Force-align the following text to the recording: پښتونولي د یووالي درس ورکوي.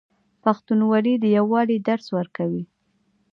پښتونولي 0.43 1.13
د 1.19 1.25
یووالي 1.37 1.77
درس 1.87 2.07
ورکوي. 2.17 2.63